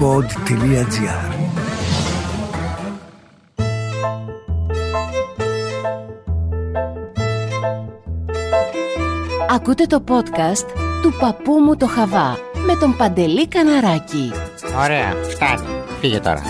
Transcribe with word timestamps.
pod.gr 0.00 1.34
Ακούτε 9.50 9.86
το 9.86 10.04
podcast 10.08 10.66
του 11.02 11.12
παππού 11.20 11.52
μου 11.52 11.76
το 11.76 11.86
Χαβά 11.86 12.38
με 12.66 12.76
τον 12.80 12.96
Παντελή 12.96 13.48
Καναράκη. 13.48 14.30
Ωραία, 14.78 15.14
φτάνει. 15.22 15.66
Φύγε 16.00 16.18
τώρα. 16.18 16.42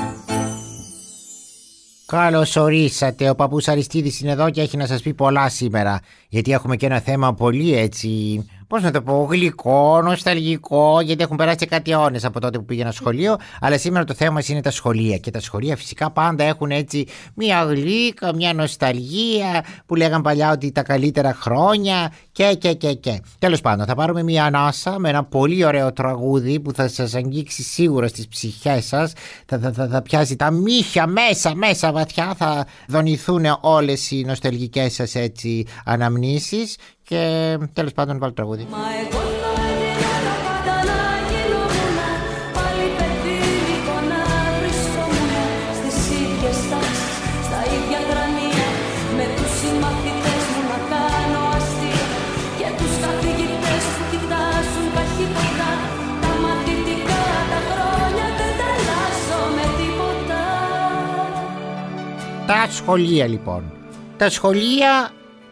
Καλώς 2.06 2.56
ορίσατε. 2.56 3.30
Ο 3.30 3.34
παππούς 3.34 3.68
Αριστίδης 3.68 4.20
είναι 4.20 4.30
εδώ 4.30 4.50
και 4.50 4.60
έχει 4.60 4.76
να 4.76 4.86
σας 4.86 5.02
πει 5.02 5.14
πολλά 5.14 5.48
σήμερα. 5.48 6.00
Γιατί 6.28 6.52
έχουμε 6.52 6.76
και 6.76 6.86
ένα 6.86 7.00
θέμα 7.00 7.34
πολύ 7.34 7.74
έτσι 7.74 8.42
πώς 8.68 8.82
να 8.82 8.90
το 8.90 9.02
πω, 9.02 9.26
γλυκό, 9.30 10.02
νοσταλγικό, 10.02 11.00
γιατί 11.00 11.22
έχουν 11.22 11.36
περάσει 11.36 11.66
κάτι 11.66 11.90
αιώνες 11.90 12.24
από 12.24 12.40
τότε 12.40 12.58
που 12.58 12.64
πήγαινα 12.64 12.92
σχολείο. 12.92 13.36
Αλλά 13.60 13.78
σήμερα 13.78 14.04
το 14.04 14.14
θέμα 14.14 14.40
είναι 14.46 14.60
τα 14.60 14.70
σχολεία. 14.70 15.16
Και 15.16 15.30
τα 15.30 15.40
σχολεία 15.40 15.76
φυσικά 15.76 16.10
πάντα 16.10 16.44
έχουν 16.44 16.70
έτσι 16.70 17.06
μια 17.34 17.64
γλύκα, 17.64 18.34
μια 18.34 18.54
νοσταλγία 18.54 19.64
που 19.86 19.94
λέγαν 19.94 20.22
παλιά 20.22 20.52
ότι 20.52 20.72
τα 20.72 20.82
καλύτερα 20.82 21.34
χρόνια 21.40 22.12
και 22.32 22.56
και 22.58 22.72
και 22.72 22.92
και. 22.92 23.20
Τέλος 23.38 23.60
πάντων, 23.60 23.86
θα 23.86 23.94
πάρουμε 23.94 24.22
μια 24.22 24.44
ανάσα 24.44 24.98
με 24.98 25.08
ένα 25.08 25.24
πολύ 25.24 25.64
ωραίο 25.64 25.92
τραγούδι 25.92 26.60
που 26.60 26.72
θα 26.72 26.88
σας 26.88 27.14
αγγίξει 27.14 27.62
σίγουρα 27.62 28.08
στις 28.08 28.28
ψυχές 28.28 28.86
σας. 28.86 29.12
Θα, 29.46 29.58
θα, 29.58 29.72
θα, 29.72 29.88
θα 29.88 30.02
πιάσει 30.02 30.36
τα 30.36 30.50
μύχια 30.50 31.06
μέσα, 31.06 31.54
μέσα 31.54 31.92
βαθιά. 31.92 32.34
Θα 32.36 32.66
δονηθούν 32.88 33.44
όλες 33.60 34.10
οι 34.10 34.24
νοσταλγικές 34.26 34.94
σας 34.94 35.14
έτσι 35.14 35.66
αναμνήσεις 35.84 36.76
και 37.08 37.22
τέλος 37.72 37.92
πάντων 37.92 38.18
βάλω 38.18 38.32
τραγούδι. 38.32 38.66
Μα 38.74 38.84
εγώ 39.02 39.22
θα 39.42 39.52
έβγαινα 39.70 40.34
πάντα 40.46 40.76
να 40.90 41.00
γινόμουν. 41.28 41.98
Πάλι 42.56 42.86
παιδί 42.98 43.38
λίγο 43.66 43.94
να 44.12 44.22
βρισκόμουν 44.60 45.32
Στις 45.78 45.98
ίδιες 46.22 46.58
τάξεις, 46.70 47.14
στα 47.46 47.60
ίδια 47.76 48.00
γρανία 48.08 48.68
Με 49.18 49.26
τους 49.36 49.50
συμμαθητές 49.60 50.42
μου 50.52 50.62
να 50.72 50.78
κάνω 50.92 51.42
αστεία. 51.58 52.06
Και 52.58 52.68
τους 52.78 52.94
καθηγητές 53.04 53.84
που 53.94 54.02
κοιτάζουν 54.12 54.86
καχύποτα 54.96 55.70
Τα 56.22 56.32
μαθητικά 56.44 57.22
τα 57.52 57.60
χρόνια 57.68 58.26
δεν 58.38 58.52
τα 58.60 58.68
αλλάζω 58.76 59.40
με 59.56 59.66
τίποτα. 59.78 60.42
Τα 62.50 62.60
σχολεία 62.78 63.26
λοιπόν. 63.34 63.62
Τα 64.20 64.28
σχολεία 64.36 65.10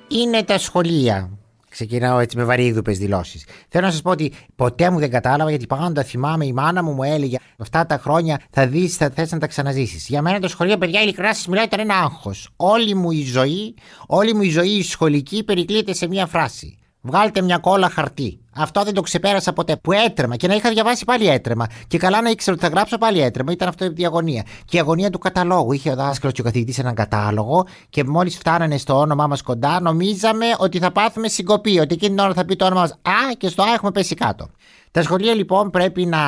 είναι 0.09 0.43
τα 0.43 0.59
σχολεία. 0.59 1.36
Ξεκινάω 1.77 2.19
έτσι 2.19 2.37
με 2.37 2.45
βαρύγδουπες 2.45 2.99
δηλώσεις. 2.99 3.45
Θέλω 3.69 3.87
να 3.87 3.93
σας 3.93 4.03
πω 4.03 4.11
ότι 4.11 4.33
ποτέ 4.57 4.91
μου 4.91 4.99
δεν 4.99 5.11
κατάλαβα 5.11 5.51
γιατί 5.51 5.67
πάντα 5.67 6.03
θυμάμαι 6.03 6.47
η 6.47 6.53
μάνα 6.53 6.83
μου 6.83 6.93
μου 6.93 7.03
έλεγε 7.03 7.37
Αυτά 7.59 7.87
τα 7.87 7.99
χρόνια 7.99 8.41
θα 8.51 8.67
δεις, 8.67 8.97
θα 8.97 9.11
θες 9.11 9.33
να 9.33 9.39
τα 9.39 9.47
ξαναζήσεις. 9.47 10.09
Για 10.09 10.23
μένα 10.23 10.41
το 10.41 10.49
σχολείο, 10.49 10.79
παιδιά, 10.79 11.03
ειλικρινά 11.03 11.35
σας 11.35 11.47
μιλάει, 11.47 11.65
ήταν 11.65 11.81
ένα 11.81 11.95
άγχος. 11.95 12.49
Όλη 12.57 12.95
μου 12.95 13.11
η 13.11 13.23
ζωή, 13.23 13.75
όλη 14.07 14.35
μου 14.35 14.43
η 14.43 14.51
ζωή 14.51 14.71
η 14.71 14.83
σχολική 14.83 15.45
περικλείται 15.45 15.95
σε 15.95 16.07
μία 16.09 16.27
φράση. 16.27 16.79
Βγάλτε 17.01 17.41
μια 17.41 17.59
κόλλα 17.59 17.89
χαρτί. 17.89 18.41
Αυτό 18.57 18.83
δεν 18.83 18.95
το 18.95 19.01
ξεπέρασα 19.01 19.53
ποτέ. 19.53 19.77
Που 19.77 19.93
έτρεμα 19.93 20.37
και 20.37 20.47
να 20.49 20.55
είχα 20.55 20.71
διαβάσει 20.71 21.05
πάλι 21.05 21.29
έτρεμα. 21.29 21.67
Και 21.87 21.99
καλά 21.99 22.23
να 22.23 22.31
ήξερα 22.31 22.57
ότι 22.57 22.65
θα 22.65 22.71
γράψω 22.71 22.99
πάλι 22.99 23.21
έτρεμα. 23.21 23.53
Ήταν 23.53 23.69
αυτό 23.69 23.93
η 23.97 24.05
αγωνία. 24.05 24.45
Και 24.65 24.77
η 24.77 24.81
αγωνία 24.81 25.11
του 25.11 25.19
καταλόγου. 25.19 25.73
Είχε 25.73 25.91
ο 25.91 25.95
δάσκαλος 25.95 26.35
και 26.35 26.41
ο 26.41 26.45
καθηγητής 26.45 26.79
έναν 26.79 26.95
κατάλογο 26.95 27.67
και 27.91 28.05
μόλις 28.05 28.37
φτάνανε 28.37 28.77
στο 28.77 28.99
όνομά 28.99 29.27
μας 29.27 29.43
κοντά, 29.43 29.81
νομίζαμε 29.81 30.47
ότι 30.59 30.79
θα 30.79 30.93
πάθουμε 30.93 31.29
συγκοπή. 31.29 31.79
Ότι 31.79 31.95
εκείνη 31.95 32.15
την 32.15 32.25
ώρα 32.25 32.35
θα 32.35 32.45
πει 32.45 32.57
το 32.57 32.65
όνομα 32.65 32.81
μας 32.81 32.91
Α 32.91 33.33
και 33.39 33.49
στο 33.49 33.63
Α 33.63 33.73
έχουμε 33.73 33.91
πέσει 33.91 34.15
κάτω. 34.15 34.49
Τα 34.97 35.03
σχολεία 35.03 35.35
λοιπόν 35.35 35.71
πρέπει 35.71 36.07
να 36.07 36.19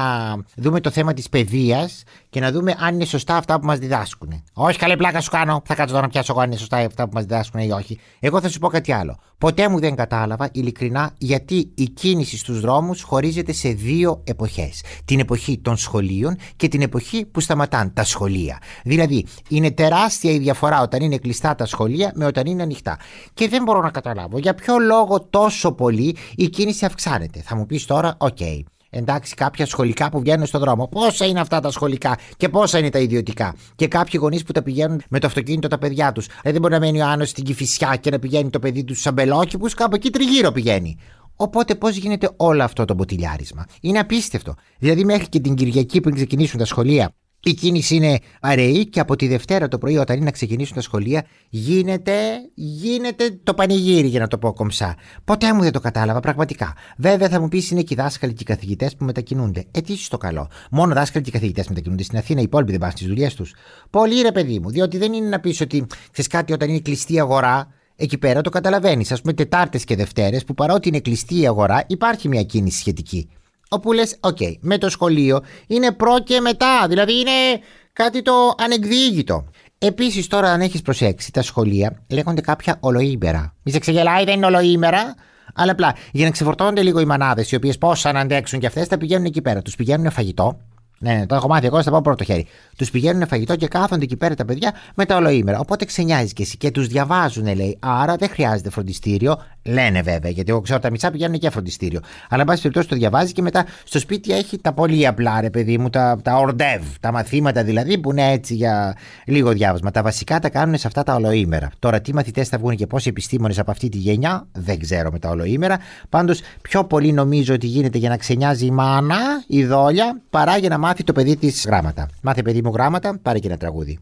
δούμε 0.57 0.81
το 0.81 0.91
θέμα 0.91 1.15
της 1.15 1.29
παιδείας 1.29 2.03
και 2.31 2.41
να 2.41 2.53
δούμε 2.53 2.75
αν 2.79 2.95
είναι 2.95 3.05
σωστά 3.05 3.37
αυτά 3.37 3.61
που 3.61 3.67
μας 3.67 3.79
διδάσκουν. 3.79 4.43
Όχι, 4.53 4.79
καλή 4.79 4.97
πλάκα 4.97 5.21
σου 5.21 5.31
κάνω. 5.31 5.63
Θα 5.65 5.75
κάτσω 5.75 5.95
τώρα 5.95 6.07
να 6.07 6.13
πιάσω 6.13 6.33
εγώ 6.33 6.41
αν 6.41 6.47
είναι 6.47 6.59
σωστά 6.59 6.77
αυτά 6.77 7.05
που 7.05 7.11
μας 7.15 7.25
διδάσκουν 7.25 7.61
ή 7.61 7.71
όχι. 7.71 7.99
Εγώ 8.21 8.41
θα 8.41 8.49
σου 8.49 8.59
πω 8.59 8.69
κάτι 8.69 8.93
άλλο. 8.93 9.19
Ποτέ 9.39 9.69
μου 9.69 9.81
δεν 9.81 9.95
κατάλαβα 9.95 10.49
ειλικρινά 10.53 11.11
γιατί 11.19 11.71
η 11.75 11.85
κίνηση 11.85 12.37
στους 12.39 12.61
δρόμους 12.61 13.03
χωρίζεται 13.03 13.53
σε 13.53 13.69
δύο 13.69 14.23
εποχές. 14.25 14.83
Την 15.05 15.19
εποχή 15.21 15.59
των 15.59 15.77
σχολείων 15.77 16.37
και 16.57 16.69
την 16.69 16.83
εποχή 16.83 17.25
που 17.25 17.41
σταματάν 17.41 17.93
τα 17.93 18.05
σχολεία. 18.05 18.59
Δηλαδή, 18.85 19.27
είναι 19.49 19.71
τεράστια 19.71 20.31
η 20.31 20.39
διαφορά 20.39 20.83
όταν 20.83 21.03
είναι 21.03 21.17
κλειστά 21.17 21.55
τα 21.55 21.67
σχολεία 21.67 22.13
με 22.15 22.25
όταν 22.25 22.47
είναι 22.47 22.63
ανοιχτά. 22.63 22.99
Και 23.35 23.49
δεν 23.49 23.63
μπορώ 23.63 23.81
να 23.81 23.91
καταλάβω 23.91 24.39
για 24.39 24.55
ποιο 24.55 24.79
λόγο 24.79 25.21
τόσο 25.21 25.73
πολύ 25.73 26.17
η 26.37 26.49
κίνηση 26.49 26.85
αυξάνεται. 26.85 27.41
Θα 27.45 27.57
μου 27.57 27.67
πεις 27.67 27.85
τώρα, 27.85 28.15
OK. 28.19 28.37
Okay, 28.41 28.58
εντάξει, 28.91 29.35
κάποια 29.35 29.67
σχολικά 29.67 30.09
που 30.11 30.21
βγαίνουν 30.21 30.47
στον 30.47 30.61
δρόμο. 30.61 30.89
Πόσα 30.89 31.27
είναι 31.27 31.41
αυτά 31.41 31.61
τα 31.61 31.71
σχολικά 31.71 32.19
και 32.37 32.49
πόσα 32.49 32.79
είναι 32.79 32.91
τα 32.91 32.99
ιδιωτικά; 32.99 33.55
Και 33.77 33.89
κάποιοι 33.89 34.21
γονείς 34.23 34.43
που 34.43 34.53
τα 34.53 34.63
πηγαίνουν 34.63 35.03
με 35.09 35.19
το 35.19 35.27
αυτοκίνητο 35.27 35.69
τα 35.69 35.79
παιδιά 35.79 36.13
τους. 36.13 36.27
Δηλαδή, 36.27 36.51
δεν 36.51 36.61
μπορεί 36.61 36.73
να 36.73 36.81
μένει 36.81 37.01
ο 37.01 37.07
Άνω 37.07 37.25
στην 37.25 37.45
Κυφυσιά 37.45 37.97
και 37.97 38.11
να 38.11 38.19
πηγαίνει 38.19 38.51
το 38.51 38.59
παιδί 38.59 38.85
του 38.85 38.93
στους 38.93 39.07
αμπελόκηπους, 39.07 39.75
κάπου 39.75 39.95
εκεί 39.95 40.11
τριγύρω 40.11 40.53
πηγαίνει. 40.53 40.99
Οπότε 41.37 41.75
πώς 41.75 41.97
γίνεται 41.97 42.31
όλο 42.37 42.63
αυτό 42.63 42.85
το 42.85 42.95
μποτιλιάρισμα; 42.95 43.65
Είναι 43.81 43.99
απίστευτο. 43.99 44.55
Δηλαδή, 44.79 45.05
μέχρι 45.05 45.29
και 45.29 45.41
την 45.41 45.55
Κυριακή 45.55 46.01
πριν 46.01 46.15
ξεκινήσουν 46.15 46.59
τα 46.59 46.65
σχολεία, 46.65 47.13
η 47.43 47.55
κίνηση 47.55 47.95
είναι 47.95 48.19
αραιή 48.41 48.87
και 48.87 49.01
από 49.01 49.17
τη 49.17 49.29
Δευτέρα 49.29 49.69
το 49.69 49.79
πρωί 49.79 49.97
όταν 49.97 50.17
είναι 50.17 50.25
να 50.25 50.31
ξεκινήσουν 50.31 50.75
τα 50.75 50.81
σχολεία 50.81 51.27
γίνεται, 51.49 52.13
γίνεται 52.55 53.39
το 53.43 53.55
πανηγύρι 53.55 54.07
για 54.07 54.21
να 54.21 54.27
το 54.27 54.39
πω 54.39 54.53
κομψά. 54.53 54.97
Ποτέ 55.25 55.53
μου 55.55 55.63
δεν 55.63 55.73
το 55.73 55.81
κατάλαβα 55.81 56.21
πραγματικά. 56.21 56.75
Βέβαια 56.97 57.29
θα 57.29 57.41
μου 57.41 57.49
πεις 57.49 57.71
είναι 57.71 57.83
και 57.83 57.95
οι 57.95 57.97
δάσκαλοι 57.97 58.33
και 58.33 58.43
οι 58.43 58.45
καθηγητές 58.45 58.97
που 58.97 59.05
μετακινούνται. 59.05 59.65
Ε, 59.71 59.81
τι 59.81 60.09
το 60.09 60.19
καλό. 60.19 60.49
Μόνο 60.71 60.95
δάσκαλοι 60.95 61.25
και 61.25 61.31
οι 61.31 61.33
καθηγητές 61.33 61.69
μετακινούνται 61.69 62.03
στην 62.03 62.19
Αθήνα, 62.19 62.41
οι 62.41 62.43
υπόλοιποι 62.43 62.71
δεν 62.71 62.81
πάνε 62.81 62.93
στις 62.93 63.07
δουλειές 63.07 63.35
τους. 63.35 63.55
Πολύ 63.91 64.23
ρε 64.23 64.33
παιδί 64.33 64.59
μου, 64.59 64.71
διότι 64.71 64.99
δεν 64.99 65.13
είναι 65.13 65.29
να 65.29 65.41
πεις 65.41 65.61
ότι 65.61 65.87
ξέρεις 66.11 66.31
κάτι 66.31 66.53
όταν 66.53 66.69
είναι 66.69 66.81
κλειστή 66.81 67.21
αγορά, 67.21 67.73
εκεί 67.97 68.19
πέρα 68.19 68.41
το 68.41 68.51
καταλαβαίνεις. 68.51 69.13
Α 69.13 69.17
πούμε 69.21 69.33
Τετάρτες 69.33 69.85
και 69.85 69.97
Δευτέρες 69.97 70.45
που 70.45 70.55
παρότι 70.55 70.89
είναι 70.89 71.01
κλειστή 71.01 71.41
η 71.41 71.47
αγορά 71.47 71.85
υπάρχει 71.87 72.29
μια 72.29 72.43
κίνηση 72.43 72.79
σχετική. 72.79 73.29
Όπου 73.69 73.93
λες, 73.93 74.17
OK, 74.21 74.37
okay, 74.41 74.53
με 74.61 74.79
το 74.79 74.89
σχολείο 74.89 75.41
είναι 75.67 75.93
προ 75.93 76.21
και 76.25 76.41
μετά. 76.41 76.87
Δηλαδή 76.89 77.21
είναι 77.21 77.61
κάτι 77.93 78.23
το 78.23 78.33
ανεκδίγητο. 78.59 79.45
Επίσης, 79.79 80.27
τώρα, 80.27 80.51
αν 80.51 80.61
έχεις 80.61 80.83
προσέξει, 80.83 81.33
τα 81.33 81.43
σχολεία 81.43 82.03
λέγονται 82.09 82.41
κάποια 82.41 82.77
ολοήμερα. 82.81 83.55
Μη 83.63 83.73
σε 83.73 83.79
ξεγελάει, 83.79 84.25
δεν 84.25 84.37
είναι 84.37 84.47
ολοήμερα. 84.47 85.15
Αλλά 85.55 85.73
απλά 85.73 85.95
για 86.13 86.25
να 86.25 86.31
ξεφορτώνονται 86.31 86.83
λίγο 86.83 87.01
οι 87.01 87.05
μανάδες, 87.05 87.53
οι 87.53 87.55
οποίες 87.55 87.79
πώς 87.79 88.07
αν 88.07 88.17
αντέξουν 88.17 88.59
και 88.59 88.67
αυτές, 88.67 88.87
θα 88.87 88.99
πηγαίνουν 88.99 89.25
εκεί 89.25 89.43
πέρα. 89.43 89.63
Τους 89.63 89.77
πηγαίνουν 89.77 90.11
φαγητό, 90.11 90.59
ναι, 91.01 91.15
ναι, 91.15 91.27
το 91.27 91.35
έχω 91.35 91.49
μάθει 91.49 91.67
εγώ, 91.67 91.83
θα 91.83 91.91
πάω 91.91 92.03
πρώτο 92.03 92.25
χέρι. 92.25 92.47
Τους 92.77 92.91
πηγαίνουν 92.91 93.27
φαγητό 93.27 93.57
και 93.57 93.69
κάθονται 93.69 94.05
εκεί 94.05 94.17
πέρα 94.17 94.35
τα 94.35 94.45
παιδιά 94.45 94.73
με 94.95 95.05
τα 95.05 95.17
ολοήμερα. 95.17 95.59
Οπότε 95.59 95.85
ξενιάζεις 95.85 96.33
και 96.33 96.43
εσύ 96.43 96.57
και 96.57 96.71
τους 96.71 96.87
διαβάζουν, 96.87 97.55
λέει. 97.57 97.79
Άρα 97.81 98.17
δεν 98.17 98.29
χρειάζεται 98.29 98.71
φροντιστήριο. 98.71 99.43
Λένε 99.69 100.03
βέβαια, 100.03 100.31
γιατί 100.31 100.51
εγώ 100.51 100.61
ξέρω 100.61 100.79
τα 100.79 100.91
μισά 100.91 101.11
πηγαίνουν 101.11 101.39
και 101.39 101.51
φροντιστήριο. 101.51 102.01
Αλλά 102.29 102.41
εν 102.41 102.47
πάση 102.47 102.61
περιπτώσει 102.63 102.89
το 102.89 102.97
διαβάζει 102.97 103.33
και 103.33 103.43
μετά 103.43 103.67
στο 103.85 103.99
σπίτι 103.99 104.33
έχει 104.33 104.59
τα 104.59 104.73
πολύ 104.73 105.07
απλά, 105.07 105.41
ρε 105.41 105.51
παιδί 105.51 105.79
μου, 105.79 105.91
τα, 105.91 106.19
τα 106.23 106.37
ορντεύ, 106.37 106.93
τα 107.01 107.13
μαθήματα 107.13 107.65
δηλαδή 107.65 107.99
που 107.99 108.11
είναι 108.11 108.31
έτσι 108.31 108.55
για 108.55 108.97
λίγο 109.25 109.53
διάβασμα. 109.53 109.91
Τα 109.91 110.03
βασικά 110.03 110.39
τα 110.39 110.49
κάνουν 110.49 110.79
σε 110.79 110.87
αυτά 110.87 111.03
τα 111.03 111.15
ολοήμερα. 111.15 111.71
Τώρα 111.79 112.01
τι 112.01 112.15
μαθητές 112.15 112.49
θα 112.49 112.59
βγουν 112.59 112.77
και 112.77 112.87
πόσοι 112.87 113.09
επιστήμονες 113.09 113.59
από 113.59 113.71
αυτή 113.71 113.89
τη 113.89 113.99
γενιά, 113.99 114.47
δεν 114.53 114.79
ξέρω 114.79 115.11
με 115.11 115.19
τα 115.19 115.29
ολοήμερα. 115.29 115.79
Πάντως 116.09 116.41
πιο 116.63 116.85
πολύ 116.85 117.13
νομίζω 117.13 117.55
ότι 117.55 117.67
γίνεται 117.67 117.99
για 117.99 118.09
να 118.09 118.17
ξενιάζει 118.17 118.67
η 118.67 118.71
μάνα, 118.71 119.19
η 119.47 119.65
δόλια, 119.65 120.21
παρά 120.31 120.57
για 120.57 120.69
να 120.69 120.79
μάθει 120.79 121.05
το 121.05 121.13
παιδί 121.13 121.37
της 121.37 121.65
γράμματα. 121.67 122.09
Μάθε 122.23 122.43
παιδί 122.43 122.63
μου 122.63 122.71
γράμματα, 122.75 123.19
πάρε 123.23 123.39
και 123.39 123.47
ένα 123.47 123.57
τραγούδι. 123.57 123.99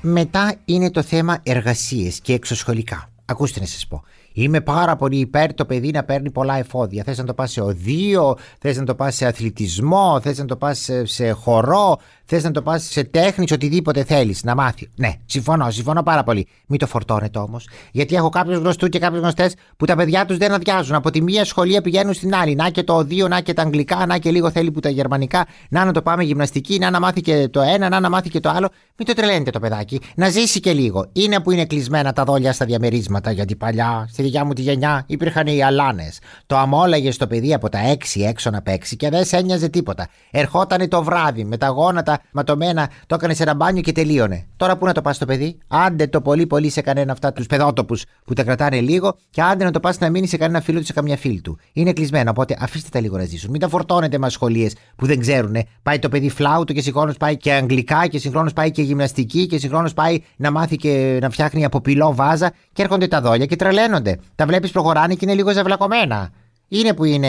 Μετά 0.00 0.54
είναι 0.64 0.90
το 0.90 1.02
θέμα 1.02 1.38
εργασίες 1.42 2.20
και 2.20 2.32
εξωσχολικά. 2.32 3.10
Ακούστε 3.24 3.60
να 3.60 3.66
σας 3.66 3.86
πω. 3.86 4.02
Είμαι 4.32 4.60
πάρα 4.60 4.96
πολύ 4.96 5.18
υπέρ 5.18 5.54
το 5.54 5.64
παιδί 5.64 5.90
να 5.90 6.04
παίρνει 6.04 6.30
πολλά 6.30 6.56
εφόδια. 6.58 7.02
Θες 7.04 7.18
να 7.18 7.24
το 7.24 7.34
πας 7.34 7.50
σε 7.50 7.60
οδείο, 7.60 8.36
θες 8.58 8.76
να 8.76 8.84
το 8.84 8.94
πας 8.94 9.14
σε 9.14 9.26
αθλητισμό, 9.26 10.20
θες 10.22 10.38
να 10.38 10.44
το 10.44 10.56
πας 10.56 10.78
σε, 10.78 11.04
σε 11.04 11.30
χορό, 11.30 11.98
θες 12.28 12.42
να 12.42 12.50
το 12.50 12.62
πας 12.62 12.82
σε 12.82 13.04
τέχνης, 13.04 13.52
οτιδήποτε 13.52 14.04
θέλεις 14.04 14.44
να 14.44 14.54
μάθει. 14.54 14.88
Ναι, 14.96 15.12
συμφωνώ, 15.26 15.70
συμφωνώ 15.70 16.02
πάρα 16.02 16.22
πολύ. 16.22 16.46
Μην 16.66 16.78
το 16.78 16.86
φορτώνετε 16.86 17.38
όμως. 17.38 17.68
Γιατί 17.92 18.14
έχω 18.14 18.28
κάποιους 18.28 18.58
γνωστούς 18.58 18.88
και 18.88 18.98
κάποιους 18.98 19.20
γνωστές 19.20 19.54
που 19.76 19.86
τα 19.86 19.96
παιδιά 19.96 20.24
τους 20.24 20.36
δεν 20.36 20.52
αδειάζουν. 20.52 20.94
Από 20.94 21.10
τη 21.10 21.22
μία 21.22 21.44
σχολεία 21.44 21.80
πηγαίνουν 21.80 22.14
στην 22.14 22.34
άλλη. 22.34 22.54
Να 22.54 22.70
και 22.70 22.82
το 22.82 22.94
οδείο, 22.94 23.28
να 23.28 23.40
και 23.40 23.52
τα 23.52 23.62
αγγλικά, 23.62 24.06
να 24.06 24.18
και 24.18 24.30
λίγο 24.30 24.50
θέλει 24.50 24.70
που 24.70 24.80
τα 24.80 24.88
γερμανικά. 24.88 25.46
Να 25.68 25.84
να 25.84 25.92
το 25.92 26.02
πάμε 26.02 26.22
γυμναστική, 26.22 26.78
να 26.78 26.90
να 26.90 27.00
μάθει 27.00 27.20
και 27.20 27.48
το 27.48 27.60
ένα, 27.60 27.88
να 27.88 28.00
να 28.00 28.08
μάθει 28.10 28.28
και 28.28 28.40
το 28.40 28.48
άλλο. 28.48 28.68
Μην 28.96 29.08
το 29.08 29.14
τρελαίνετε 29.14 29.50
το 29.50 29.58
παιδάκι. 29.58 30.00
Να 30.14 30.28
ζήσει 30.28 30.60
και 30.60 30.72
λίγο. 30.72 31.06
Είναι 31.12 31.40
που 31.40 31.50
είναι 31.50 31.64
κλεισμένα 31.64 32.12
τα 32.12 32.24
δόλια 32.24 32.52
στα 32.52 32.64
διαμερίσματα. 32.64 33.30
Γιατί 33.30 33.56
παλιά 33.56 34.08
στη 34.12 34.22
δικιά 34.22 34.44
μου 34.44 34.52
τη 34.52 34.62
γενιά 34.62 35.04
υπήρχαν 35.06 35.46
οι 35.46 35.62
αλάνες. 35.62 36.18
Το 36.46 36.56
αμόλαγες 36.56 37.14
στο 37.14 37.26
παιδί 37.26 37.54
από 37.54 37.68
τα 37.68 37.78
6 38.14 38.22
έξω 38.26 38.50
να 38.50 38.62
παίξει 38.62 38.96
και 38.96 39.08
δεν 39.08 39.24
σε 39.24 39.36
ένοιαζε 39.36 39.68
τίποτα. 39.68 40.08
Ερχότανε 40.30 40.88
το 40.88 41.02
βράδυ 41.02 41.44
με 41.44 41.56
τα 41.56 41.68
γόνατα 41.68 42.17
ματωμένα, 42.32 42.90
το 43.06 43.14
έκανε 43.14 43.34
σε 43.34 43.42
ένα 43.42 43.54
μπάνιο 43.54 43.82
και 43.82 43.92
τελείωνε. 43.92 44.46
Τώρα 44.56 44.76
πού 44.76 44.86
να 44.86 44.92
το 44.92 45.02
πας 45.02 45.18
το 45.18 45.24
παιδί, 45.26 45.58
άντε 45.68 46.06
το 46.06 46.20
πολύ 46.20 46.46
πολύ 46.46 46.70
σε 46.70 46.80
κανένα 46.80 47.12
αυτά 47.12 47.32
τους 47.32 47.46
παιδότοπους 47.46 48.04
που 48.24 48.34
τα 48.34 48.42
κρατάνε 48.44 48.80
λίγο 48.80 49.16
και 49.30 49.42
άντε 49.42 49.64
να 49.64 49.70
το 49.70 49.80
πας 49.80 49.98
να 49.98 50.10
μείνει 50.10 50.26
σε 50.26 50.36
κανένα 50.36 50.60
φίλο 50.60 50.78
τους 50.78 50.86
σε 50.86 50.92
καμιά 50.92 51.16
φίλη 51.16 51.40
του. 51.40 51.58
Είναι 51.72 51.92
κλεισμένο, 51.92 52.30
οπότε 52.30 52.56
αφήστε 52.60 52.88
τα 52.92 53.00
λίγο 53.00 53.16
να 53.16 53.24
ζήσουν. 53.24 53.50
Μην 53.50 53.60
τα 53.60 53.68
φορτώνετε 53.68 54.18
με 54.18 54.26
ασχολίες 54.26 54.74
που 54.96 55.06
δεν 55.06 55.20
ξέρουν. 55.20 55.56
Πάει 55.82 55.98
το 55.98 56.08
παιδί 56.08 56.30
φλάουτο 56.30 56.72
και 56.72 56.80
συγχρόνως 56.80 57.16
πάει 57.16 57.36
και 57.36 57.52
αγγλικά 57.52 58.06
και 58.06 58.18
συγχρόνως 58.18 58.52
πάει 58.52 58.70
και 58.70 58.82
γυμναστική 58.82 59.46
και 59.46 59.58
συγχρόνως 59.58 59.94
πάει 59.94 60.22
να 60.36 60.50
μάθει 60.50 60.76
και 60.76 61.18
να 61.20 61.30
φτιάχνει 61.30 61.64
από 61.64 61.80
πυλό 61.80 62.14
βάζα 62.14 62.52
και 62.72 62.82
έρχονται 62.82 63.08
τα 63.08 63.20
δόλια 63.20 63.46
και 63.46 63.56
τρελαίνονται. 63.56 64.18
Τα 64.34 64.46
βλέπεις 64.46 64.70
προχωράνε 64.70 65.14
και 65.14 65.20
είναι 65.22 65.34
λίγο 65.34 65.52
ζευλακωμένα. 65.52 66.30
Είναι 66.68 66.94
που 66.94 67.04
είναι. 67.04 67.28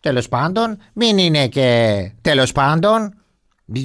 Τέλος 0.00 0.28
πάντων, 0.28 0.78
μην 0.92 1.18
είναι 1.18 1.48
και 1.48 2.10
τέλος 2.20 2.52
πάντων. 2.52 3.14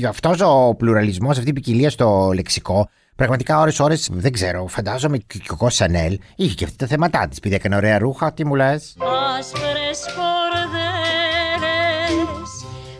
Αυτός 0.08 0.42
ο 0.42 0.76
πλουραλισμός, 0.78 1.38
αυτή 1.38 1.50
η 1.50 1.54
ποικιλία 1.54 1.90
στο 1.90 2.32
λεξικό, 2.34 2.90
πραγματικά 3.16 3.60
ώρε-ώρε 3.60 3.96
δεν 4.10 4.32
ξέρω. 4.32 4.68
Φαντάζομαι 4.68 5.18
και 5.18 5.42
ο 5.50 5.56
Κο 5.56 5.70
Σανέλ 5.70 6.20
είχε 6.36 6.54
και 6.54 6.64
αυτή 6.64 6.78
τα 6.78 6.88
θέματα 6.88 7.28
της. 7.28 7.40
Πήγε 7.40 7.56
έκανε 7.56 7.76
ωραία 7.76 7.98
ρούχα, 7.98 8.34
τι 8.34 8.46
μου 8.46 8.56
λες; 8.56 8.96
Άσπρες 9.38 10.00
κορδέλες 10.16 11.06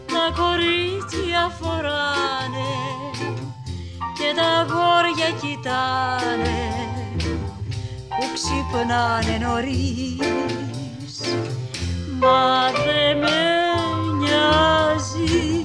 τα 0.08 0.42
κορίτσια 0.42 1.52
φοράνε 1.60 2.74
και 4.18 4.34
τα 4.36 4.66
γόρια 4.74 5.30
κοιτάνε 5.42 6.60
που 8.10 8.26
ξυπνάνε 8.34 9.46
νωρίς 9.46 10.16
μα 12.20 12.72
δεν 12.72 13.18
με 13.18 13.38
νοιάζει 14.20 15.65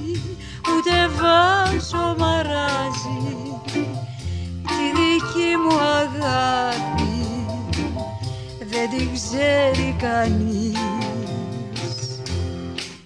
βάζω 1.21 2.15
μαράζει 2.17 3.21
τη 4.61 4.85
δική 4.95 5.51
μου 5.63 5.77
αγάπη 5.79 7.45
δεν 8.57 8.89
την 8.89 9.13
ξέρει 9.13 9.95
κανείς 9.99 10.79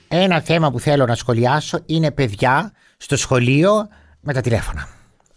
Ένα 0.07 0.41
θέμα 0.41 0.71
που 0.71 0.79
θέλω 0.79 1.05
να 1.05 1.15
σχολιάσω 1.15 1.79
είναι 1.85 2.11
παιδιά 2.11 2.71
στο 2.97 3.17
σχολείο 3.17 3.87
με 4.21 4.33
τα 4.33 4.41
τηλέφωνα. 4.41 4.87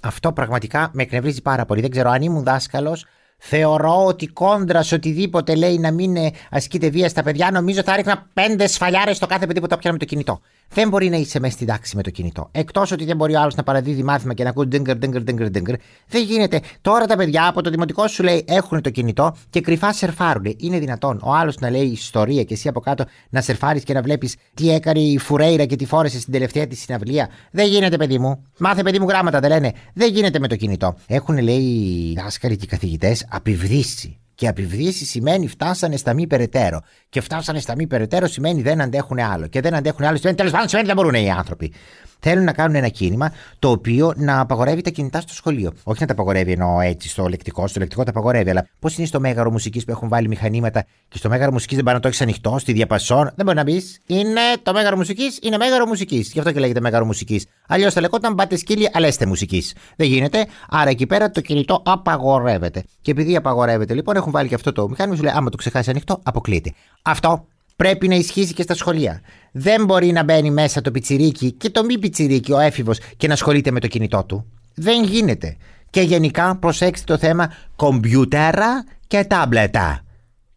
Αυτό 0.00 0.32
πραγματικά 0.32 0.90
με 0.92 1.02
εκνευρίζει 1.02 1.42
πάρα 1.42 1.64
πολύ. 1.64 1.80
Δεν 1.80 1.90
ξέρω 1.90 2.10
αν 2.10 2.22
ήμουν 2.22 2.42
δάσκαλος. 2.42 3.06
Θεωρώ 3.40 4.04
ότι 4.04 4.26
κόντρα 4.26 4.82
σε 4.82 4.94
οτιδήποτε 4.94 5.54
λέει 5.54 5.78
να 5.78 5.90
μην 5.92 6.16
ε, 6.16 6.30
ασκείται 6.50 6.88
βία 6.88 7.08
στα 7.08 7.22
παιδιά, 7.22 7.50
νομίζω 7.50 7.82
θα 7.82 7.96
ρίχνα 7.96 8.26
πέντε 8.34 8.66
σφαλιάρες 8.66 9.16
στο 9.16 9.26
κάθε 9.26 9.46
παιδί 9.46 9.60
που 9.60 9.66
το 9.66 9.76
πιάνει 9.76 9.96
με 10.00 10.04
το 10.04 10.10
κινητό. 10.10 10.40
Δεν 10.68 10.88
μπορεί 10.88 11.08
να 11.08 11.16
είσαι 11.16 11.40
μέσα 11.40 11.52
στην 11.52 11.66
τάξη 11.66 11.96
με 11.96 12.02
το 12.02 12.10
κινητό. 12.10 12.48
Εκτός 12.52 12.92
ότι 12.92 13.04
δεν 13.04 13.16
μπορεί 13.16 13.34
ο 13.34 13.40
άλλος 13.40 13.54
να 13.54 13.62
παραδίδει 13.62 14.02
μάθημα 14.02 14.34
και 14.34 14.42
να 14.42 14.50
ακούει 14.50 14.66
ντίνγκρ, 14.66 14.96
ντίνγκρ, 14.96 15.20
ντίνγκρ, 15.22 15.50
ντίνγκρ. 15.50 15.74
Δεν 16.08 16.22
γίνεται. 16.22 16.60
Τώρα 16.80 17.06
τα 17.06 17.16
παιδιά 17.16 17.46
από 17.48 17.62
το 17.62 17.70
δημοτικό 17.70 18.06
σου 18.08 18.22
λέει 18.22 18.44
έχουν 18.48 18.80
το 18.80 18.90
κινητό 18.90 19.36
και 19.50 19.60
κρυφά 19.60 19.92
σερφάρουν. 19.92 20.54
Είναι 20.56 20.78
δυνατόν 20.78 21.20
ο 21.22 21.34
άλλος 21.34 21.58
να 21.58 21.70
λέει 21.70 21.86
ιστορία 21.86 22.44
και 22.44 22.54
εσύ 22.54 22.68
από 22.68 22.80
κάτω 22.80 23.04
να 23.30 23.40
σερφάρεις 23.40 23.84
και 23.84 23.92
να 23.92 24.02
βλέπεις 24.02 24.36
τι 24.54 24.70
έκανε 24.70 25.00
η 25.00 25.18
Φουρέιρα 25.18 25.64
και 25.64 25.76
τι 25.76 25.86
φόρεσε 25.86 26.20
στην 26.20 26.32
τελευταία 26.32 26.66
της 26.66 26.80
συναυλία. 26.80 27.28
Δεν 27.50 27.66
γίνεται, 27.66 27.96
παιδί 27.96 28.18
μου. 28.18 28.44
Μάθε, 28.58 28.82
παιδί 28.82 28.98
μου, 28.98 29.08
γράμματα 29.08 29.40
δεν 29.40 29.50
λένε. 29.50 29.72
Δεν 29.94 30.12
γίνεται 30.12 30.38
με 30.38 30.48
το 30.48 30.56
κινητό. 30.56 30.94
Έχουν, 31.06 31.38
λέει, 31.38 31.62
οι 31.62 32.14
δάσκαλοι 32.22 32.56
και 32.56 32.64
οι 32.64 32.68
καθηγητές 32.68 33.26
απειβδίσει. 33.28 34.18
Και 34.38 34.48
απειβδίσει 34.48 35.04
σημαίνει 35.04 35.48
φτάσανε 35.48 35.96
στα 35.96 36.14
μη 36.14 36.26
περαιτέρω. 36.26 36.80
Και 37.08 37.20
φτάσανε 37.20 37.60
στα 37.60 37.74
μη 37.74 37.86
περαιτέρω 37.86 38.26
σημαίνει 38.26 38.62
δεν 38.62 38.80
αντέχουν 38.80 39.18
άλλο. 39.18 39.46
Και 39.46 39.60
δεν 39.60 39.74
αντέχουν 39.74 40.04
άλλο 40.04 40.16
σημαίνει 40.16 40.36
τέλος 40.36 40.52
πάντων 40.52 40.68
σημαίνει 40.68 40.86
δεν 40.86 40.96
μπορούν 40.96 41.14
οι 41.14 41.30
άνθρωποι. 41.30 41.72
Θέλουν 42.20 42.44
να 42.44 42.52
κάνουν 42.52 42.74
ένα 42.74 42.88
κίνημα 42.88 43.32
το 43.58 43.70
οποίο 43.70 44.12
να 44.16 44.40
απαγορεύει 44.40 44.80
τα 44.80 44.90
κινητά 44.90 45.20
στο 45.20 45.34
σχολείο. 45.34 45.72
Όχι 45.82 46.00
να 46.00 46.06
τα 46.06 46.12
απαγορεύει 46.12 46.52
εννοώ 46.52 46.80
έτσι 46.80 47.08
στο 47.08 47.28
λεκτικό, 47.28 47.66
στο 47.66 47.80
λεκτικό 47.80 48.02
τα 48.02 48.10
απαγορεύει, 48.10 48.50
αλλά 48.50 48.68
πώς 48.80 48.98
είναι 48.98 49.06
στο 49.06 49.20
μέγαρο 49.20 49.50
μουσικής 49.50 49.84
που 49.84 49.90
έχουν 49.90 50.08
βάλει 50.08 50.28
μηχανήματα 50.28 50.84
και 51.08 51.18
στο 51.18 51.28
μέγαρο 51.28 51.52
μουσικής 51.52 51.74
δεν 51.74 51.84
μπορεί 51.84 51.96
να 51.96 52.02
το 52.02 52.08
έχεις 52.08 52.20
ανοιχτό, 52.20 52.56
στη 52.58 52.72
διαπασόν. 52.72 53.32
Δεν 53.34 53.44
μπορεί 53.44 53.56
να 53.56 53.62
μπεις. 53.62 54.00
Είναι 54.06 54.40
το 54.62 54.72
μέγαρο 54.72 54.96
μουσικής, 54.96 55.38
είναι 55.42 55.56
μέγαρο 55.56 55.86
μουσικής. 55.86 56.32
Γι' 56.32 56.38
αυτό 56.38 56.52
και 56.52 56.60
λέγεται 56.60 56.80
μέγαρο 56.80 57.04
μουσικής. 57.04 57.46
Αλλιώς 57.68 57.92
θα 57.92 58.00
λεγόταν 58.00 58.34
πάτε 58.34 58.56
σκύλι, 58.56 58.90
αλέστε 58.92 59.26
μουσικής. 59.26 59.74
Δεν 59.96 60.06
γίνεται. 60.06 60.46
Άρα 60.68 60.90
εκεί 60.90 61.06
πέρα 61.06 61.30
το 61.30 61.40
κινητό 61.40 61.82
απαγορεύεται. 61.84 62.84
Και 63.02 63.10
επειδή 63.10 63.36
απαγορεύεται 63.36 63.94
λοιπόν 63.94 64.16
έχουν 64.28 64.40
βάλει 64.40 64.48
και 64.48 64.54
αυτό 64.54 64.72
το 64.72 64.88
μηχάνημα, 64.88 65.16
σου 65.16 65.22
λέει 65.22 65.32
άμα 65.36 65.50
το 65.50 65.56
ξεχάσει 65.56 65.90
ανοιχτό, 65.90 66.20
αποκλείεται. 66.22 66.72
Αυτό 67.02 67.46
πρέπει 67.76 68.08
να 68.08 68.14
ισχύσει 68.14 68.52
και 68.52 68.62
στα 68.62 68.74
σχολεία. 68.74 69.20
Δεν 69.52 69.84
μπορεί 69.84 70.12
να 70.12 70.24
μπαίνει 70.24 70.50
μέσα 70.50 70.80
το 70.80 70.90
πιτσιρίκι 70.90 71.52
και 71.52 71.70
το 71.70 71.84
μη 71.84 71.98
πιτσιρίκι, 71.98 72.52
ο 72.52 72.58
έφηβος, 72.58 72.98
και 73.16 73.26
να 73.26 73.32
ασχολείται 73.32 73.70
με 73.70 73.80
το 73.80 73.86
κινητό 73.86 74.24
του. 74.24 74.46
Δεν 74.74 75.04
γίνεται. 75.04 75.56
Και 75.90 76.00
γενικά 76.00 76.56
προσέξτε 76.56 77.12
το 77.12 77.18
θέμα 77.18 77.52
κομπιούτερα 77.76 78.84
και 79.06 79.24
τάμπλετα. 79.24 80.00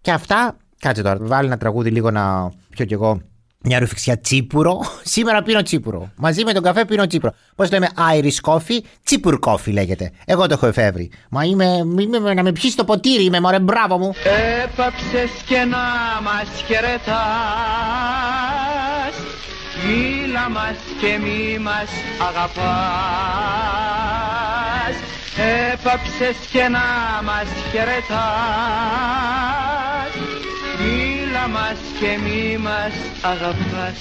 Και 0.02 0.12
αυτά, 0.12 0.58
κάτσε 0.80 1.02
τώρα, 1.02 1.18
βάλε 1.22 1.48
ένα 1.48 1.58
τραγούδι 1.58 1.90
λίγο 1.90 2.12
να 2.12 2.52
πιω 2.70 2.86
κι 2.86 2.94
εγώ 2.94 3.22
μια 3.62 3.80
ρουφιξιά 3.80 4.19
τσίπουρο. 4.19 4.80
Σήμερα 5.04 5.42
πίνω 5.42 5.62
τσίπουρο. 5.62 6.12
Μαζί 6.16 6.44
με 6.44 6.54
τον 6.54 6.63
καφέ 6.63 6.86
πίνω 6.86 7.08
τσίπουρο. 7.08 7.34
Πώς 7.56 7.72
λέμε, 7.72 7.90
Irish 8.16 8.52
coffee, 8.52 8.80
τσίπουρ 9.04 9.40
coffee 9.46 9.72
λέγεται. 9.72 10.12
Εγώ 10.25 10.48
το 10.48 10.54
έχω 10.54 10.68
εφεύρει. 10.68 11.12
Μα 11.30 11.44
είμαι, 11.44 11.66
είμαι 12.00 12.34
να 12.34 12.44
με 12.44 12.52
πιει 12.52 12.74
το 12.75 12.84
ποτήρι, 12.84 13.24
είμαι 13.24 13.40
μωρέ, 13.40 13.60
μπράβο 13.60 13.98
μου. 13.98 14.13
Έπαψες 14.63 15.31
και 15.46 15.58
να 15.58 15.78
μας 16.24 16.63
χαιρετάς 16.68 17.12
Μίλα 19.86 20.50
μας 20.50 20.75
και 21.02 21.18
μη 21.24 21.60
μας 21.60 21.90
αγαπάς 22.28 22.52
Έπαψες 25.72 26.36
και 26.52 26.68
να 26.68 26.80
μας 27.24 27.48
χαιρετάς 27.72 28.12
Μίλα 31.42 31.54
μας 31.54 31.80
και 32.00 32.18
μη 32.24 32.58
μας 32.58 32.94
αγαπάς 33.22 33.98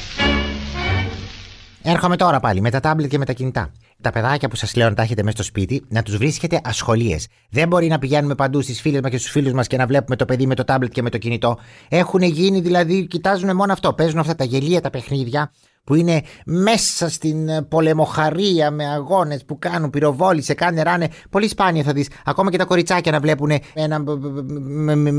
Έρχομαι 1.82 2.16
τώρα 2.16 2.40
πάλι 2.40 2.60
με 2.60 2.70
τα 2.70 2.80
τάμπλετ 2.80 3.10
και 3.10 3.18
με 3.18 3.24
τα 3.24 3.32
κινητά. 3.32 3.70
Τα 4.00 4.10
παιδάκια 4.10 4.48
που 4.48 4.56
σας 4.56 4.74
λέω 4.76 4.88
να 4.88 4.94
τα 4.94 5.02
έχετε 5.02 5.22
μέσα 5.22 5.36
στο 5.36 5.44
σπίτι, 5.44 5.84
να 5.88 6.02
τους 6.02 6.16
βρίσκετε 6.16 6.60
ασχολίες. 6.64 7.26
Δεν 7.50 7.68
μπορεί 7.68 7.86
να 7.86 7.98
πηγαίνουμε 7.98 8.34
παντού 8.34 8.60
στις 8.60 8.80
φίλες 8.80 9.00
μας 9.00 9.10
και 9.10 9.18
στους 9.18 9.30
φίλους 9.30 9.52
μας 9.52 9.66
και 9.66 9.76
να 9.76 9.86
βλέπουμε 9.86 10.16
το 10.16 10.24
παιδί 10.24 10.46
με 10.46 10.54
το 10.54 10.64
τάμπλετ 10.64 10.92
και 10.92 11.02
με 11.02 11.10
το 11.10 11.18
κινητό. 11.18 11.58
Έχουν 11.88 12.22
γίνει 12.22 12.60
δηλαδή, 12.60 13.06
κοιτάζουν 13.06 13.56
μόνο 13.56 13.72
αυτό. 13.72 13.92
Παίζουν 13.92 14.18
αυτά 14.18 14.34
τα 14.34 14.44
γελία 14.44 14.80
τα 14.80 14.90
παιχνίδια 14.90 15.52
που 15.84 15.94
είναι 15.94 16.22
μέσα 16.44 17.08
στην 17.08 17.48
ε, 17.48 17.62
πολεμοχαρία 17.62 18.70
με 18.70 18.86
αγώνες 18.86 19.44
που 19.44 19.58
κάνουν 19.58 19.90
πυροβόλησε, 19.90 20.54
κάνε 20.54 20.82
ράνε. 20.82 21.08
Πολύ 21.30 21.48
σπάνια 21.48 21.82
θα 21.82 21.92
δεις. 21.92 22.08
Ακόμα 22.24 22.50
και 22.50 22.58
τα 22.58 22.64
κοριτσάκια 22.64 23.12
να 23.12 23.20
βλέπουν 23.20 23.50
ένα 23.74 24.04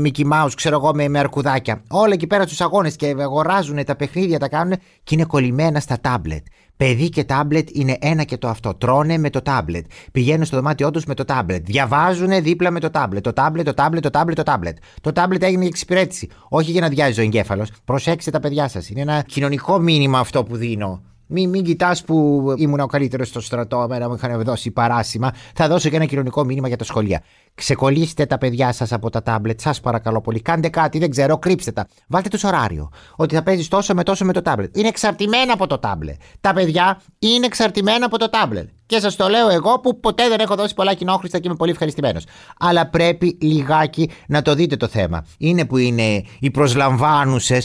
Mickey 0.04 0.32
Mouse, 0.32 0.50
ξέρω 0.54 0.76
εγώ, 0.76 0.94
με, 0.94 1.08
με 1.08 1.18
αρκουδάκια. 1.18 1.82
Όλα 1.88 2.12
εκεί 2.12 2.26
πέρα 2.26 2.42
στους 2.46 2.60
αγώνες 2.60 2.96
και 2.96 3.14
αγοράζουν 3.18 3.84
τα 3.84 3.96
παιχνίδια, 3.96 4.38
τα 4.38 4.48
κάνουν 4.48 4.76
και 5.04 5.14
είναι 5.14 5.24
κολλημένα 5.24 5.80
στα 5.80 6.00
τάμπλετ. 6.00 6.46
Παιδί 6.76 7.08
και 7.08 7.24
τάμπλετ 7.24 7.68
είναι 7.72 7.96
ένα 8.00 8.24
και 8.24 8.36
το 8.36 8.48
αυτό. 8.48 8.74
Τρώνε 8.74 9.18
με 9.18 9.30
το 9.30 9.42
τάμπλετ. 9.42 9.86
Πηγαίνουν 10.12 10.44
στο 10.44 10.56
δωμάτιό 10.56 10.90
τους 10.90 11.04
με 11.04 11.14
το 11.14 11.24
τάμπλετ. 11.24 11.64
Διαβάζουν 11.64 12.42
δίπλα 12.42 12.70
με 12.70 12.80
το 12.80 12.90
τάμπλετ. 12.90 13.22
Το 13.22 13.32
τάμπλετ, 13.32 13.64
το 13.64 13.74
τάμπλετ, 13.74 14.02
το 14.02 14.10
τάμπλετ, 14.10 14.36
το 14.36 14.42
τάμπλετ. 14.42 14.76
Το 15.00 15.12
τάμπλετ 15.12 15.42
έγινε 15.42 15.60
για 15.60 15.68
εξυπηρέτηση. 15.68 16.28
Όχι 16.48 16.70
για 16.70 16.80
να 16.80 16.88
διάζει 16.88 17.20
ο 17.20 17.22
εγκέφαλος. 17.22 17.70
Προσέξτε 17.84 18.30
τα 18.30 18.40
παιδιά 18.40 18.68
σας. 18.68 18.88
Είναι 18.88 19.00
ένα 19.00 19.22
κοινωνικό 19.22 19.78
μήνυμα 19.78 20.18
αυτό 20.18 20.44
που 20.44 20.56
δίνω. 20.56 21.02
Μην, 21.34 21.48
μην 21.48 21.64
κοιτάς 21.64 22.04
που 22.04 22.44
ήμουν 22.56 22.80
ο 22.80 22.86
καλύτερος 22.86 23.28
στο 23.28 23.40
στρατό, 23.40 23.82
εμένα 23.82 24.08
μου 24.08 24.14
είχαν 24.14 24.42
δώσει 24.42 24.70
παράσημα. 24.70 25.30
Θα 25.54 25.68
δώσω 25.68 25.88
και 25.88 25.96
ένα 25.96 26.04
κοινωνικό 26.04 26.44
μήνυμα 26.44 26.68
για 26.68 26.76
τα 26.76 26.84
σχολεία. 26.84 27.22
Ξεκολλήστε 27.54 28.26
τα 28.26 28.38
παιδιά 28.38 28.72
σας 28.72 28.92
από 28.92 29.10
τα 29.10 29.22
τάμπλετ, 29.22 29.60
σας 29.60 29.80
παρακαλώ 29.80 30.20
πολύ. 30.20 30.40
Κάντε 30.40 30.68
κάτι, 30.68 30.98
δεν 30.98 31.10
ξέρω, 31.10 31.38
κρύψτε 31.38 31.72
τα. 31.72 31.86
Βάλτε 32.08 32.28
του 32.28 32.38
ωράριο. 32.44 32.90
Ότι 33.16 33.34
θα 33.34 33.42
παίζεις 33.42 33.68
τόσο 33.68 33.94
με 33.94 34.02
τόσο 34.02 34.24
με 34.24 34.32
το 34.32 34.42
τάμπλετ. 34.42 34.76
Είναι 34.76 34.88
εξαρτημένα 34.88 35.52
από 35.52 35.66
το 35.66 35.78
τάμπλετ. 35.78 36.20
Τα 36.40 36.52
παιδιά 36.52 37.00
είναι 37.18 37.46
εξαρτημένα 37.46 38.06
από 38.06 38.18
το 38.18 38.30
τάμπλετ. 38.30 38.68
Και 38.92 39.00
σας 39.00 39.16
το 39.16 39.28
λέω 39.28 39.48
εγώ 39.48 39.80
που 39.80 40.00
ποτέ 40.00 40.28
δεν 40.28 40.40
έχω 40.40 40.54
δώσει 40.54 40.74
πολλά 40.74 40.94
κοινόχρηστα 40.94 41.38
και 41.38 41.48
είμαι 41.48 41.56
πολύ 41.56 41.70
ευχαριστημένος. 41.70 42.24
Αλλά 42.58 42.86
πρέπει 42.86 43.38
λιγάκι 43.40 44.10
να 44.26 44.42
το 44.42 44.54
δείτε 44.54 44.76
το 44.76 44.88
θέμα. 44.88 45.24
Είναι 45.38 45.64
που 45.64 45.76
είναι 45.76 46.24
οι 46.40 46.50
προσλαμβάνουσε. 46.50 47.62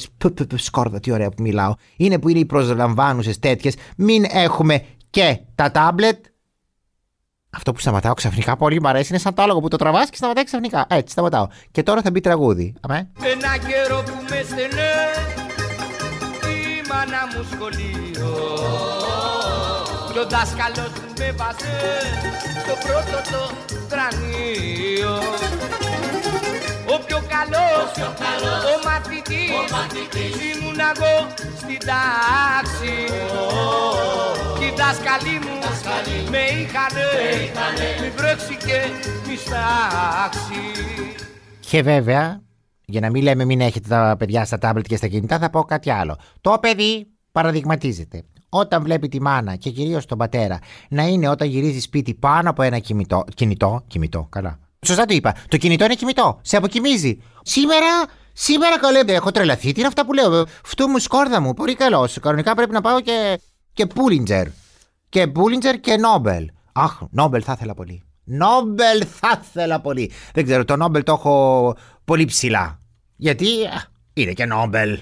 Σκόρδα, 0.56 1.00
τι 1.00 1.12
ωραία 1.12 1.30
που 1.30 1.42
μιλάω. 1.42 1.74
Είναι 1.98 2.20
που 2.20 2.30
είναι 2.30 2.40
οι 2.40 2.46
προσλαμβάνουσες 2.46 3.40
τέτοιες. 3.40 3.76
Μην 3.98 4.26
έχουμε 4.30 4.84
και 5.10 5.40
τα 5.56 5.72
τάμπλετ 5.72 6.26
αυτό 7.50 7.72
που 7.72 7.80
σταματάω 7.80 8.14
ξαφνικά 8.14 8.58
πολύ 8.58 8.82
μου 8.82 8.88
αρέσει 8.88 9.08
είναι 9.10 9.20
σαν 9.20 9.34
το 9.34 9.42
άλογο 9.42 9.60
που 9.60 9.68
το 9.68 9.78
τραβάς 9.78 10.10
και 10.10 10.16
σταματάει 10.16 10.44
ξαφνικά. 10.44 10.86
Έτσι, 10.90 11.12
σταματάω. 11.12 11.48
Και 11.72 11.84
τώρα 11.84 12.02
θα 12.02 12.12
μπει 12.12 12.20
τραγούδι. 12.20 12.74
Αμέ. 12.82 13.10
Ένα 13.22 13.58
καιρό 13.58 14.04
που 14.04 14.24
με 14.30 14.42
στενέ 14.46 14.92
η 16.54 16.88
μάνα 16.90 17.28
μου 17.36 17.48
σχολείο 17.52 18.08
και 20.18 20.24
ο 20.24 20.30
δάσκαλος 20.30 20.92
μου 21.00 21.14
με 21.18 21.32
βάζε 21.32 21.78
στο 22.64 22.76
πρώτο 22.86 23.18
το 23.32 23.42
κρανίο 23.92 25.16
Ο 26.94 26.96
πιο 27.06 27.20
καλός, 27.34 27.90
ο 28.72 28.76
μαθητής, 28.88 30.34
ήμουν 30.50 30.80
εγώ 30.92 31.16
στην 31.62 31.80
τάξη. 31.90 32.96
Κι 34.60 34.66
οι 34.66 34.74
δάσκαλοι 34.78 35.38
μου 35.46 35.58
με 36.32 36.38
είχανε, 36.38 37.08
μη 38.02 38.10
βρέξει 38.18 38.58
και 38.66 38.80
μη 39.28 39.36
στάξει. 39.36 40.64
Και 41.60 41.82
βέβαια, 41.82 42.42
για 42.86 43.02
να 43.02 43.10
μην 43.10 43.24
λέμε 43.24 43.46
μην 43.46 43.62
έχετε 43.62 43.88
τα 43.88 44.16
παιδιά 44.18 44.46
στα 44.46 44.58
τάμπλετ 44.58 44.86
και 44.86 44.96
στα 44.96 45.08
κινητά, 45.08 45.40
θα 45.40 45.50
πω 45.50 45.64
κάτι 45.64 45.90
άλλο. 45.90 46.18
Το 46.42 46.58
παιδί 46.62 47.08
παραδειγματίζεται. 47.32 48.24
Όταν 48.50 48.84
βλέπει 48.84 49.08
τη 49.08 49.22
μάνα 49.22 49.56
και 49.56 49.70
κυρίως 49.70 50.06
τον 50.06 50.18
πατέρα 50.18 50.60
να 50.90 51.04
είναι 51.04 51.30
όταν 51.30 51.48
γυρίζει 51.48 51.80
σπίτι 51.80 52.14
πάνω 52.14 52.50
από 52.50 52.62
ένα 52.62 52.80
κινητό. 52.80 53.24
Κινητό, 53.36 53.84
κινητό, 53.88 54.28
καλά. 54.32 54.60
Σωστά 54.86 55.06
το 55.06 55.14
είπα. 55.14 55.36
Το 55.48 55.58
κινητό 55.58 55.86
είναι 55.86 55.94
κινητό. 55.94 56.40
Σε 56.42 56.58
αποκοιμίζει. 56.58 57.22
Σήμερα, 57.42 57.88
σήμερα 58.34 58.80
καλέ, 58.80 59.00
έχω 59.00 59.32
τρελαθεί. 59.32 59.72
Τι 59.72 59.80
είναι 59.80 59.88
αυτά 59.88 60.06
που 60.06 60.14
λέω; 60.14 60.46
Φτού 60.64 60.88
μου 60.88 60.98
σκόρδα 60.98 61.42
μου. 61.42 61.54
Πολύ 61.54 61.76
καλό. 61.76 62.10
Κανονικά 62.22 62.56
πρέπει 62.56 62.72
να 62.72 62.82
πάω 62.82 63.02
και, 63.02 63.40
και 63.74 63.86
Πούλιντζερ. 63.86 64.48
Και 65.10 65.28
Πούλιντζερ 65.28 65.80
και 65.80 65.98
Νόμπελ. 65.98 66.50
Αχ, 66.74 67.02
Νόμπελ 67.10 67.42
θα 67.46 67.54
ήθελα 67.56 67.74
πολύ. 67.74 68.04
Νόμπελ 68.24 69.04
θα 69.20 69.42
ήθελα 69.44 69.82
πολύ. 69.82 70.12
Δεν 70.34 70.44
ξέρω, 70.44 70.66
το 70.66 70.76
Νόμπελ 70.76 71.04
το 71.04 71.12
έχω 71.12 71.76
πολύ 72.06 72.26
ψηλά. 72.26 72.80
Γιατί 73.16 73.46
α, 73.66 73.84
είναι 74.14 74.32
και 74.34 74.46
Νόμπελ. 74.46 75.00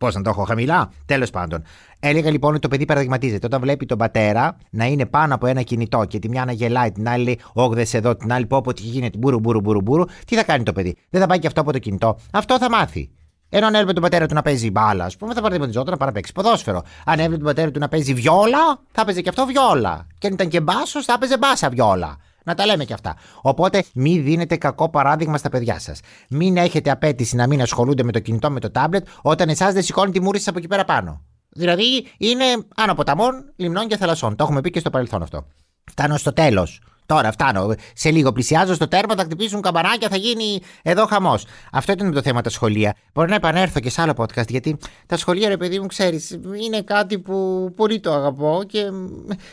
Πώς 0.00 0.14
να 0.14 0.22
το 0.22 0.30
έχω 0.30 0.44
χαμηλά; 0.44 0.90
Τέλος 1.06 1.30
πάντων. 1.30 1.62
Έλεγα 2.00 2.30
λοιπόν 2.30 2.50
ότι 2.50 2.60
το 2.60 2.68
παιδί 2.68 2.84
παραδειγματίζεται. 2.84 3.46
Όταν 3.46 3.60
βλέπει 3.60 3.86
τον 3.86 3.98
πατέρα 3.98 4.56
να 4.70 4.84
είναι 4.84 5.06
πάνω 5.06 5.34
από 5.34 5.46
ένα 5.46 5.62
κινητό 5.62 6.04
και 6.04 6.18
τη 6.18 6.28
μια 6.28 6.44
να 6.44 6.52
γελάει, 6.52 6.92
την 6.92 7.08
άλλη 7.08 7.24
λέει 7.24 7.38
Όγδες 7.52 7.94
εδώ, 7.94 8.16
την 8.16 8.32
άλλη 8.32 8.46
πω 8.46 8.60
πω 8.60 8.72
τι 8.72 8.82
γίνεται, 8.82 9.18
μπουρου 9.18 9.40
μπουρου 9.40 9.60
μπουρου 9.60 9.80
μπουρου, 9.80 10.04
τι 10.26 10.36
θα 10.36 10.44
κάνει 10.44 10.62
το 10.62 10.72
παιδί; 10.72 10.96
Δεν 11.10 11.20
θα 11.20 11.26
πάει 11.26 11.38
και 11.38 11.46
αυτό 11.46 11.60
από 11.60 11.72
το 11.72 11.78
κινητό. 11.78 12.18
Αυτό 12.32 12.58
θα 12.58 12.70
μάθει. 12.70 13.10
Ενώ 13.48 13.66
αν 13.66 13.74
έβλεπε 13.74 13.92
τον 13.92 14.02
πατέρα 14.02 14.26
του 14.26 14.34
να 14.34 14.42
παίζει 14.42 14.70
μπάλα, 14.70 15.04
ας 15.04 15.16
πούμε, 15.16 15.34
θα 15.34 15.40
παραδειγματιζόταν 15.40 15.90
να 15.90 15.96
πάει 15.96 16.08
να 16.08 16.14
παίξει 16.14 16.32
ποδόσφαιρο. 16.32 16.82
Αν 17.04 17.18
έβλεπε 17.18 17.36
τον 17.36 17.46
πατέρα 17.46 17.70
του 17.70 17.78
να 17.78 17.88
παίζει 17.88 18.14
βιόλα, 18.14 18.80
θα 18.92 19.04
παίζει 19.04 19.22
και 19.22 19.28
αυτό 19.28 19.46
βιόλα. 19.46 20.06
Και 20.18 20.26
αν 20.26 20.32
ήταν 20.32 20.48
και 20.48 20.60
μπάσος, 20.60 21.04
θα 21.04 21.18
παίζει 21.18 21.36
μπάσα 21.36 21.68
βιόλα. 21.68 22.16
Να 22.44 22.54
τα 22.54 22.66
λέμε 22.66 22.84
και 22.84 22.92
αυτά. 22.92 23.16
Οπότε 23.40 23.84
μην 23.94 24.24
δίνετε 24.24 24.56
κακό 24.56 24.88
παράδειγμα 24.88 25.38
στα 25.38 25.48
παιδιά 25.48 25.78
σας. 25.78 26.00
Μην 26.28 26.56
έχετε 26.56 26.90
απέτηση 26.90 27.36
να 27.36 27.46
μην 27.46 27.62
ασχολούνται 27.62 28.02
με 28.02 28.12
το 28.12 28.18
κινητό, 28.18 28.50
με 28.50 28.60
το 28.60 28.70
τάμπλετ, 28.70 29.06
όταν 29.22 29.48
εσάς 29.48 29.72
δεν 29.72 29.82
σηκώνει 29.82 30.12
τη 30.12 30.20
μούρη 30.20 30.38
σας 30.38 30.48
από 30.48 30.58
εκεί 30.58 30.66
πέρα 30.66 30.84
πάνω. 30.84 31.22
Δηλαδή 31.48 32.06
είναι 32.18 32.44
άνω 32.76 32.94
ποταμών, 32.94 33.52
λιμνών 33.56 33.88
και 33.88 33.96
θαλασσών. 33.96 34.36
Το 34.36 34.44
έχουμε 34.44 34.60
πει 34.60 34.70
και 34.70 34.80
στο 34.80 34.90
παρελθόν 34.90 35.22
αυτό. 35.22 35.46
Φτάνω 35.90 36.16
στο 36.16 36.32
τέλος. 36.32 36.80
Τώρα 37.10 37.32
φτάνω. 37.32 37.74
Σε 37.94 38.10
λίγο 38.10 38.32
πλησιάζω 38.32 38.74
στο 38.74 38.88
τέρμα, 38.88 39.14
θα 39.14 39.22
χτυπήσουν 39.22 39.60
καμπανάκια, 39.60 40.08
θα 40.08 40.16
γίνει 40.16 40.60
εδώ 40.82 41.06
χαμός. 41.06 41.44
Αυτό 41.72 41.92
ήταν 41.92 42.12
το 42.12 42.22
θέμα 42.22 42.40
τα 42.40 42.50
σχολεία. 42.50 42.94
Μπορεί 43.12 43.28
να 43.28 43.34
επανέλθω 43.34 43.80
και 43.80 43.90
σε 43.90 44.02
άλλο 44.02 44.12
podcast, 44.16 44.48
γιατί 44.48 44.76
τα 45.06 45.16
σχολεία, 45.16 45.48
ρε 45.48 45.56
παιδί 45.56 45.80
μου, 45.80 45.86
ξέρεις, 45.86 46.38
είναι 46.64 46.82
κάτι 46.82 47.18
που 47.18 47.68
πολύ 47.76 48.00
το 48.00 48.12
αγαπώ 48.12 48.62
και 48.66 48.82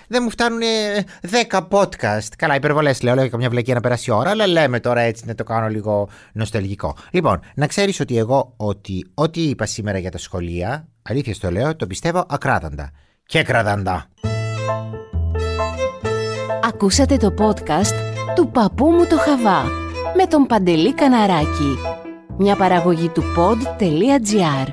δεν 0.08 0.22
μου 0.24 0.30
φτάνουν 0.30 0.60
10 1.50 1.68
podcast. 1.70 2.28
Καλά, 2.38 2.56
υπερβολές 2.56 3.02
λέω, 3.02 3.16
λέω 3.16 3.30
καμιά 3.30 3.50
βλακία 3.50 3.74
να 3.74 3.80
περάσει 3.80 4.10
η 4.10 4.14
ώρα, 4.14 4.30
αλλά 4.30 4.48
λέμε 4.48 4.80
τώρα 4.80 5.02
έτσι 5.02 5.26
να 5.26 5.36
το 5.36 5.44
κάνω 5.44 5.68
λίγο 5.68 6.10
νοσταλγικό. 6.34 6.96
Λοιπόν, 7.12 7.40
να 7.56 7.68
ξέρεις 7.68 8.00
ότι 8.00 8.18
εγώ 8.18 8.54
ότι 8.58 9.12
ό,τι 9.14 9.42
είπα 9.42 9.66
σήμερα 9.66 9.98
για 9.98 10.12
τα 10.12 10.18
σχολεία, 10.18 10.88
αλήθεια 11.02 11.36
το 11.40 11.52
λέω, 11.52 11.76
το 11.76 11.88
πιστεύω 11.88 12.26
ακράδαντα. 12.30 12.92
Και 13.26 13.44
κραδαντά. 13.44 14.10
Ακούσατε 16.68 17.18
το 17.18 17.34
podcast 17.38 17.94
του 18.36 18.50
παππού 18.50 18.86
μου 18.86 19.06
το 19.08 19.18
Χαβά 19.18 19.64
με 20.16 20.26
τον 20.26 20.46
Παντελή 20.46 20.94
Καναράκη. 20.94 21.78
Μια 22.38 22.56
παραγωγή 22.56 23.10
του 23.10 23.24
pod.gr. 23.38 24.68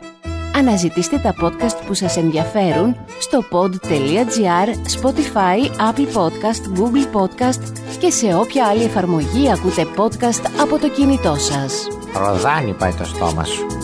Αναζητήστε 0.56 1.18
τα 1.18 1.34
podcast 1.42 1.86
που 1.86 1.94
σας 1.94 2.16
ενδιαφέρουν 2.16 2.96
στο 3.18 3.44
pod.gr, 3.50 4.68
Spotify, 5.00 5.90
Apple 5.90 6.16
Podcast, 6.16 6.78
Google 6.78 7.20
Podcast 7.20 7.62
και 7.98 8.10
σε 8.10 8.34
όποια 8.34 8.66
άλλη 8.66 8.82
εφαρμογή 8.82 9.50
ακούτε 9.52 9.86
podcast 9.96 10.50
από 10.60 10.78
το 10.78 10.88
κινητό 10.88 11.34
σας. 11.34 11.86
Ροδάνι 12.14 12.72
πάει 12.72 12.92
το 12.92 13.04
στόμα 13.04 13.44
σου. 13.44 13.83